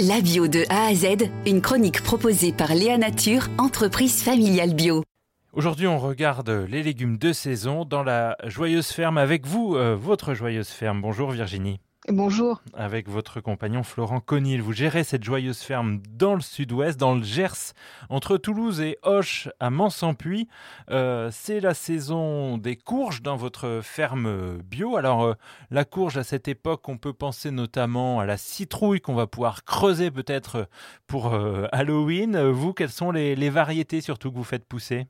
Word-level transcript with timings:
La 0.00 0.20
bio 0.20 0.48
de 0.48 0.64
A 0.70 0.86
à 0.86 0.94
Z, 0.94 1.30
une 1.46 1.60
chronique 1.60 2.02
proposée 2.02 2.52
par 2.52 2.74
Léa 2.74 2.98
Nature, 2.98 3.46
entreprise 3.58 4.24
familiale 4.24 4.74
bio. 4.74 5.04
Aujourd'hui, 5.52 5.86
on 5.86 6.00
regarde 6.00 6.50
les 6.68 6.82
légumes 6.82 7.16
de 7.16 7.32
saison 7.32 7.84
dans 7.84 8.02
la 8.02 8.36
joyeuse 8.42 8.88
ferme 8.88 9.18
avec 9.18 9.46
vous, 9.46 9.76
euh, 9.76 9.94
votre 9.94 10.34
joyeuse 10.34 10.66
ferme. 10.66 11.00
Bonjour 11.00 11.30
Virginie. 11.30 11.78
Bonjour. 12.08 12.60
Avec 12.74 13.08
votre 13.08 13.40
compagnon 13.40 13.82
Florent 13.82 14.20
Conil, 14.20 14.60
vous 14.60 14.74
gérez 14.74 15.04
cette 15.04 15.24
joyeuse 15.24 15.60
ferme 15.60 16.02
dans 16.10 16.34
le 16.34 16.42
sud-ouest, 16.42 17.00
dans 17.00 17.14
le 17.14 17.22
Gers, 17.22 17.72
entre 18.10 18.36
Toulouse 18.36 18.82
et 18.82 18.98
Hoche, 19.04 19.48
à 19.58 19.70
Mansampuy. 19.70 20.46
Euh, 20.90 21.30
c'est 21.32 21.60
la 21.60 21.72
saison 21.72 22.58
des 22.58 22.76
courges 22.76 23.22
dans 23.22 23.36
votre 23.36 23.80
ferme 23.82 24.58
bio. 24.58 24.98
Alors, 24.98 25.24
euh, 25.24 25.34
la 25.70 25.86
courge, 25.86 26.18
à 26.18 26.24
cette 26.24 26.46
époque, 26.46 26.86
on 26.90 26.98
peut 26.98 27.14
penser 27.14 27.50
notamment 27.50 28.20
à 28.20 28.26
la 28.26 28.36
citrouille 28.36 29.00
qu'on 29.00 29.14
va 29.14 29.26
pouvoir 29.26 29.64
creuser 29.64 30.10
peut-être 30.10 30.68
pour 31.06 31.32
euh, 31.32 31.68
Halloween. 31.72 32.38
Vous, 32.50 32.74
quelles 32.74 32.90
sont 32.90 33.12
les 33.12 33.50
variétés 33.50 34.02
surtout 34.02 34.30
que 34.30 34.36
vous 34.36 34.44
faites 34.44 34.66
pousser? 34.66 35.06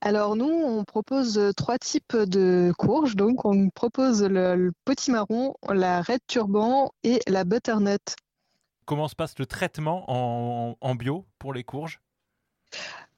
Alors 0.00 0.36
nous, 0.36 0.50
on 0.50 0.84
propose 0.84 1.40
trois 1.56 1.78
types 1.78 2.16
de 2.16 2.72
courges. 2.78 3.16
Donc 3.16 3.44
on 3.44 3.70
propose 3.70 4.22
le, 4.22 4.72
petit 4.84 5.10
marron, 5.10 5.54
la 5.68 6.02
red 6.02 6.20
turban 6.26 6.92
et 7.04 7.20
la 7.26 7.44
butternut. 7.44 8.16
Comment 8.84 9.08
se 9.08 9.14
passe 9.14 9.38
le 9.38 9.46
traitement 9.46 10.04
en 10.08 10.94
bio 10.94 11.24
pour 11.38 11.54
les 11.54 11.64
courges? 11.64 12.00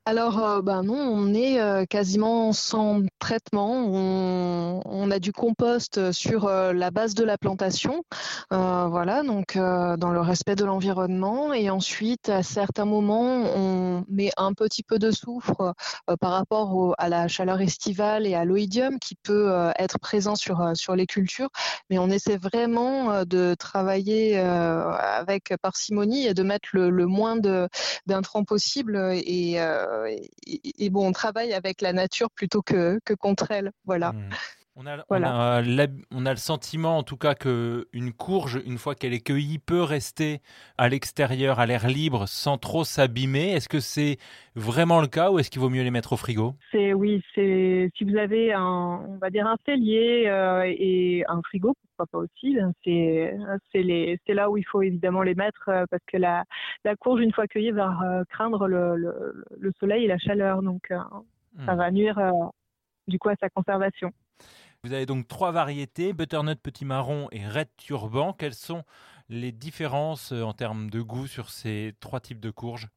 Alors, 0.06 0.38
euh, 0.38 0.60
ben 0.60 0.82
non, 0.82 0.96
on 0.96 1.32
est 1.32 1.58
euh, 1.58 1.86
quasiment 1.86 2.52
sans 2.52 3.00
traitement. 3.18 3.72
On, 4.84 5.10
a 5.10 5.18
du 5.18 5.32
compost 5.32 6.12
sur 6.12 6.46
euh, 6.46 6.72
la 6.74 6.90
base 6.90 7.14
de 7.14 7.24
la 7.24 7.38
plantation, 7.38 8.02
voilà, 8.50 9.22
donc 9.22 9.56
dans 9.56 10.10
le 10.10 10.20
respect 10.20 10.56
de 10.56 10.64
l'environnement. 10.64 11.52
Et 11.52 11.70
ensuite, 11.70 12.28
à 12.28 12.42
certains 12.42 12.84
moments, 12.84 13.44
on 13.56 14.04
met 14.08 14.30
un 14.36 14.52
petit 14.54 14.82
peu 14.82 14.98
de 14.98 15.10
soufre 15.10 15.74
par 16.20 16.32
rapport 16.32 16.94
à 16.98 17.08
la 17.08 17.28
chaleur 17.28 17.60
estivale 17.60 18.26
et 18.26 18.34
à 18.34 18.44
l'oïdium 18.44 18.98
qui 18.98 19.14
peut 19.14 19.52
être 19.78 19.98
présent 19.98 20.36
sur 20.36 20.72
sur 20.74 20.96
les 20.96 21.06
cultures. 21.06 21.50
Mais 21.90 21.98
on 21.98 22.08
essaie 22.08 22.38
vraiment 22.38 23.24
de 23.24 23.54
travailler 23.58 24.38
avec 24.38 25.54
parcimonie 25.62 26.26
et 26.26 26.34
de 26.34 26.42
mettre 26.42 26.70
le, 26.72 26.90
le 26.90 27.06
moins 27.06 27.36
d'intrants 28.06 28.44
possible 28.44 28.96
et 29.14 29.58
euh, 29.94 30.16
et, 30.46 30.90
bon, 30.90 31.08
on 31.08 31.12
travaille 31.12 31.52
avec 31.52 31.80
la 31.80 31.92
nature 31.92 32.30
plutôt 32.30 32.62
que, 32.62 33.00
contre 33.18 33.50
elle. 33.50 33.72
Voilà. 33.84 34.12
Hmm. 34.12 34.30
On 34.76 34.86
a, 34.86 35.04
on, 35.08 36.26
a, 36.26 36.30
le 36.30 36.36
sentiment, 36.36 36.98
en 36.98 37.04
tout 37.04 37.16
cas, 37.16 37.36
que 37.36 37.86
une 37.92 38.12
courge, 38.12 38.60
une 38.66 38.76
fois 38.76 38.96
qu'elle 38.96 39.14
est 39.14 39.24
cueillie, 39.24 39.60
peut 39.60 39.82
rester 39.82 40.40
à 40.78 40.88
l'extérieur, 40.88 41.60
à 41.60 41.66
l'air 41.66 41.86
libre, 41.86 42.26
sans 42.26 42.58
trop 42.58 42.82
s'abîmer. 42.82 43.52
Est-ce 43.52 43.68
que 43.68 43.78
c'est 43.78 44.16
vraiment 44.56 45.00
le 45.00 45.06
cas 45.06 45.30
ou 45.30 45.38
est-ce 45.38 45.52
qu'il 45.52 45.60
vaut 45.60 45.70
mieux 45.70 45.84
les 45.84 45.92
mettre 45.92 46.12
au 46.12 46.16
frigo? 46.16 46.56
C'est 46.72 46.92
oui, 46.92 47.22
c'est 47.36 47.88
si 47.96 48.02
vous 48.02 48.16
avez 48.16 48.52
un, 48.52 49.00
on 49.08 49.16
va 49.18 49.30
dire 49.30 49.46
un 49.46 49.56
cellier 49.64 50.24
euh, 50.26 50.64
et 50.66 51.24
un 51.28 51.40
frigo, 51.42 51.74
pourquoi 51.96 52.06
pas 52.06 52.18
aussi. 52.18 52.56
Ben, 52.56 52.72
c'est 52.82 54.34
là 54.34 54.50
où 54.50 54.56
il 54.56 54.64
faut 54.64 54.82
évidemment 54.82 55.22
les 55.22 55.36
mettre 55.36 55.68
euh, 55.68 55.84
parce 55.88 56.02
que 56.08 56.16
la 56.16 56.42
la 56.84 56.96
courge, 56.96 57.20
une 57.20 57.32
fois 57.32 57.46
cueillie, 57.46 57.70
va 57.70 57.96
euh, 58.02 58.24
craindre 58.28 58.66
le, 58.66 58.96
le, 59.56 59.72
soleil 59.78 60.04
et 60.04 60.08
la 60.08 60.18
chaleur, 60.18 60.62
donc 60.62 60.88
ça 60.88 61.74
hmm. 61.74 61.76
va 61.76 61.90
nuire 61.92 62.32
du 63.06 63.20
coup 63.20 63.28
à 63.28 63.36
sa 63.36 63.48
conservation. 63.50 64.10
Vous 64.84 64.92
avez 64.92 65.06
donc 65.06 65.26
trois 65.26 65.50
variétés, 65.50 66.12
butternut 66.12 66.60
petit 66.60 66.84
marron 66.84 67.28
et 67.32 67.48
red 67.48 67.68
turban. 67.78 68.34
Quelles 68.34 68.52
sont 68.52 68.82
les 69.30 69.50
différences 69.50 70.32
euh, 70.32 70.42
en 70.42 70.52
termes 70.52 70.90
de 70.90 71.00
goût 71.00 71.26
sur 71.26 71.48
ces 71.48 71.94
trois 72.00 72.20
types 72.20 72.38
de 72.38 72.50
courges? 72.50 72.88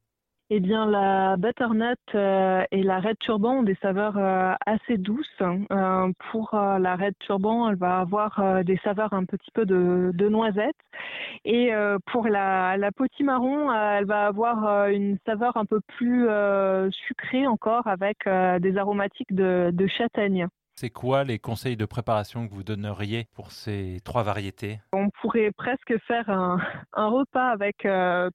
Eh 0.50 0.60
bien, 0.60 0.84
la 0.84 1.38
butternut 1.38 1.96
euh, 2.14 2.62
et 2.72 2.82
la 2.82 3.00
red 3.00 3.18
turban 3.20 3.60
ont 3.60 3.62
des 3.62 3.78
saveurs 3.80 4.18
euh, 4.18 4.52
assez 4.66 4.98
douces. 4.98 5.42
pour 6.30 6.50
la 6.52 6.96
red 6.96 7.14
turban, 7.20 7.70
elle 7.70 7.76
va 7.76 8.00
avoir 8.00 8.62
des 8.64 8.78
saveurs 8.84 9.14
un 9.14 9.24
petit 9.24 9.50
peu 9.54 9.64
de, 9.64 10.28
noisette. 10.28 10.76
Et 11.46 11.70
pour 12.12 12.28
la, 12.28 12.76
la 12.76 12.90
marron, 13.20 13.72
elle 13.72 14.04
va 14.04 14.26
avoir 14.26 14.88
une 14.88 15.16
saveur 15.24 15.56
un 15.56 15.64
peu 15.64 15.80
plus 15.96 16.28
sucrée 16.90 17.46
encore 17.46 17.86
avec 17.86 18.28
des 18.60 18.76
aromatiques 18.76 19.34
de 19.34 19.86
châtaigne. 19.86 20.48
C'est 20.80 20.90
quoi 20.90 21.24
les 21.24 21.40
conseils 21.40 21.76
de 21.76 21.86
préparation 21.86 22.46
que 22.46 22.54
vous 22.54 22.62
donneriez 22.62 23.26
pour 23.34 23.50
ces 23.50 23.98
trois 24.04 24.22
variétés? 24.22 24.78
On 24.92 25.10
pourrait 25.20 25.50
presque 25.50 25.98
faire 26.06 26.30
un, 26.30 26.60
repas 26.94 27.48
avec 27.48 27.84
euh, 27.84 28.30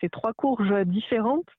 ces 0.00 0.08
trois 0.08 0.32
courges 0.32 0.72
différentes. 0.86 1.50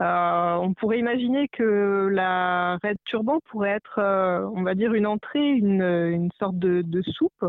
Euh, 0.00 0.54
on 0.54 0.72
pourrait 0.72 1.00
imaginer 1.00 1.48
que 1.48 2.08
la 2.12 2.78
red 2.84 2.96
turban 3.06 3.40
pourrait 3.50 3.70
être, 3.70 3.98
euh, 3.98 4.48
on 4.54 4.62
va 4.62 4.76
dire, 4.76 4.94
une 4.94 5.08
entrée, 5.08 5.48
une, 5.48 6.30
sorte 6.38 6.60
de, 6.60 7.02
soupe, 7.02 7.44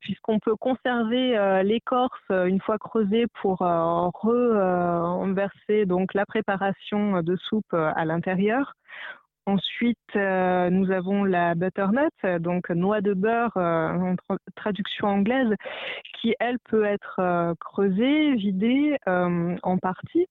puisqu'on 0.00 0.38
peut 0.38 0.56
conserver 0.56 1.60
l'écorce 1.64 2.30
une 2.30 2.62
fois 2.62 2.78
creusée 2.78 3.26
pour 3.42 3.58
renverser 3.58 5.84
donc 5.84 6.14
la 6.14 6.24
préparation 6.24 7.22
de 7.22 7.36
soupe 7.36 7.74
à 7.74 8.06
l'intérieur. 8.06 8.72
Ensuite, 9.46 9.98
euh, 10.16 10.70
nous 10.70 10.90
avons 10.90 11.24
la 11.24 11.54
butternut, 11.54 12.10
donc 12.40 12.68
noix 12.70 13.00
de 13.00 13.14
beurre 13.14 13.56
euh, 13.56 13.88
en 13.88 14.14
traduction 14.54 15.08
anglaise, 15.08 15.54
qui 16.20 16.34
elle 16.40 16.58
peut 16.58 16.84
être 16.84 17.16
euh, 17.20 17.54
creusée, 17.58 18.34
vidée 18.36 18.96
en 19.06 19.78
partie 19.78 20.26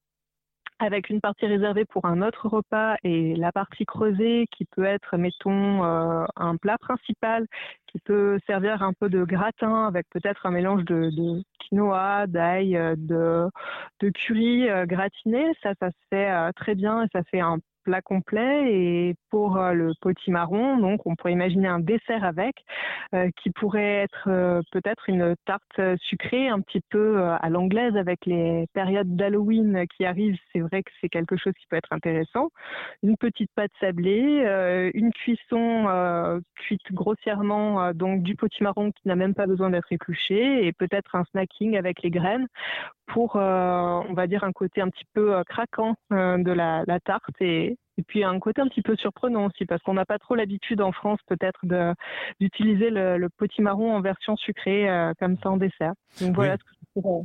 avec 0.82 1.10
une 1.10 1.20
partie 1.20 1.46
réservée 1.46 1.84
pour 1.84 2.06
un 2.06 2.22
autre 2.22 2.48
repas 2.48 2.96
et 3.04 3.36
la 3.36 3.52
partie 3.52 3.86
creusée 3.86 4.46
qui 4.52 4.64
peut 4.64 4.86
être, 4.86 5.18
mettons, 5.18 5.84
un 5.84 6.56
plat 6.56 6.78
principal 6.78 7.46
qui 7.88 8.00
peut 8.00 8.40
servir 8.48 8.82
un 8.82 8.94
peu 8.94 9.10
de 9.10 9.26
gratin 9.26 9.88
avec 9.88 10.08
peut-être 10.10 10.46
un 10.46 10.52
mélange 10.52 10.86
de, 10.86 11.42
quinoa, 11.60 12.28
d'ail, 12.28 12.80
de, 12.96 13.50
de 14.00 14.10
curry 14.10 14.70
gratiné. 14.86 15.52
Ça, 15.62 15.74
ça 15.82 15.90
se 15.90 15.98
fait 16.10 16.54
très 16.54 16.76
bien 16.76 17.04
et 17.04 17.08
ça 17.12 17.24
fait 17.24 17.42
un 17.42 17.58
plat 17.90 18.02
complet 18.04 18.72
et 18.72 19.16
pour 19.32 19.58
euh, 19.58 19.74
le 19.74 19.94
potimarron, 20.00 20.78
donc 20.78 21.08
on 21.08 21.16
pourrait 21.16 21.34
imaginer 21.34 21.68
un 21.68 21.80
dessert 21.80 22.24
avec 22.24 22.56
euh, 23.16 23.32
qui 23.42 23.50
pourrait 23.50 24.04
être 24.04 24.28
euh, 24.28 24.62
peut-être 24.72 25.10
une 25.10 25.36
tarte 25.46 25.82
sucrée 25.98 26.50
un 26.50 26.62
petit 26.62 26.82
peu 26.92 27.20
à 27.24 27.50
l'anglaise 27.50 27.98
avec 27.98 28.28
les 28.28 28.68
périodes 28.74 29.16
d'Halloween 29.16 29.86
qui 29.98 30.06
arrivent. 30.06 30.38
C'est 30.54 30.60
vrai 30.60 30.84
que 30.84 30.92
c'est 31.02 31.10
quelque 31.10 31.36
chose 31.36 31.54
qui 31.60 31.66
peut 31.68 31.78
être 31.78 31.92
intéressant. 31.92 32.50
Une 33.02 33.18
petite 33.18 33.50
pâte 33.56 33.72
sablée, 33.80 34.92
une 34.94 35.12
cuisson 35.12 36.42
cuite 36.56 36.92
grossièrement 36.92 37.92
donc 37.94 38.22
du 38.22 38.36
potimarron 38.36 38.92
qui 38.92 39.08
n'a 39.08 39.16
même 39.16 39.34
pas 39.34 39.48
besoin 39.48 39.72
d'être 39.72 39.92
épluché 39.92 40.68
et 40.68 40.74
peut-être 40.74 41.16
un 41.16 41.24
snacking 41.32 41.78
avec 41.78 42.04
les 42.04 42.12
graines 42.12 42.48
pour, 43.08 43.36
on 43.36 44.14
va 44.14 44.28
dire, 44.28 44.44
un 44.44 44.52
côté 44.52 44.82
un 44.82 44.90
petit 44.90 45.06
peu 45.14 45.44
craquant 45.48 45.96
de 46.12 46.52
la, 46.52 46.84
la 46.86 47.00
tarte 47.00 47.42
et, 47.42 47.79
et 47.98 48.04
puis 48.04 48.24
un 48.24 48.40
côté 48.40 48.62
un 48.62 48.68
petit 48.68 48.82
peu 48.82 48.96
surprenant 48.96 49.48
aussi, 49.48 49.66
parce 49.66 49.82
qu'on 49.84 49.94
n'a 49.94 50.06
pas 50.06 50.20
trop 50.20 50.36
l'habitude 50.36 50.82
en 50.82 50.94
France 50.94 51.20
peut-être 51.28 51.60
d'utiliser 52.40 52.90
le, 52.92 53.18
le 53.18 53.30
marron 53.60 53.94
en 53.94 54.02
version 54.02 54.38
sucrée 54.38 54.90
euh, 54.90 55.12
comme 55.20 55.36
ça 55.38 55.50
en 55.50 55.58
dessert. 55.58 55.94
Donc 56.22 56.34
voilà 56.34 56.54
ce 56.54 56.64
que 56.64 56.70
je 56.72 57.02
pourrais 57.02 57.24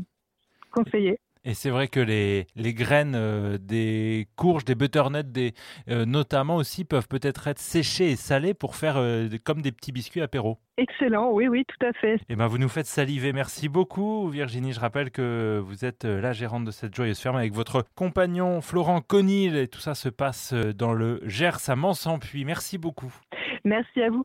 conseiller. 0.72 1.18
Et 1.46 1.52
c'est 1.52 1.68
vrai 1.68 1.88
que 1.88 2.00
les, 2.00 2.46
les 2.56 2.72
graines 2.72 3.14
euh, 3.14 3.58
des 3.58 4.28
courges, 4.34 4.64
des 4.64 4.74
butternuts, 4.74 5.24
des, 5.24 5.52
euh, 5.90 6.06
notamment 6.06 6.56
aussi, 6.56 6.84
peuvent 6.84 7.06
peut-être 7.06 7.48
être 7.48 7.58
séchées 7.58 8.10
et 8.10 8.16
salées 8.16 8.54
pour 8.54 8.76
faire 8.76 8.96
euh, 8.96 9.28
comme 9.44 9.60
des 9.60 9.70
petits 9.70 9.92
biscuits 9.92 10.22
apéro. 10.22 10.58
Excellent, 10.78 11.30
oui, 11.32 11.46
oui, 11.46 11.64
tout 11.66 11.86
à 11.86 11.92
fait. 11.92 12.14
Et 12.14 12.20
eh 12.30 12.36
ben, 12.36 12.46
vous 12.46 12.56
nous 12.56 12.70
faites 12.70 12.86
saliver. 12.86 13.34
Merci 13.34 13.68
beaucoup, 13.68 14.28
Virginie. 14.28 14.72
Je 14.72 14.80
rappelle 14.80 15.10
que 15.10 15.60
vous 15.62 15.84
êtes 15.84 16.04
la 16.04 16.32
gérante 16.32 16.64
de 16.64 16.70
cette 16.70 16.94
joyeuse 16.94 17.20
ferme 17.20 17.36
avec 17.36 17.52
votre 17.52 17.84
compagnon 17.94 18.60
Florent 18.60 19.02
Conil. 19.02 19.56
Et 19.56 19.68
tout 19.68 19.80
ça 19.80 19.94
se 19.94 20.08
passe 20.08 20.52
dans 20.52 20.94
le 20.94 21.20
Gers 21.26 21.68
à 21.68 21.76
Mansampuy. 21.76 22.44
Merci 22.44 22.78
beaucoup. 22.78 23.14
Merci 23.64 24.02
à 24.02 24.10
vous. 24.10 24.24